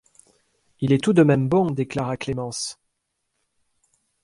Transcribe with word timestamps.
Il 0.79 0.93
est 0.93 0.97
tout 1.03 1.13
de 1.13 1.21
même 1.21 1.47
bon, 1.47 1.69
déclara 1.69 2.17
Clémence. 2.17 2.79